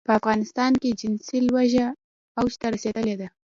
[0.05, 1.87] په افغانستان کې جنسي لوږه
[2.39, 3.27] اوج ته رسېدلې ده.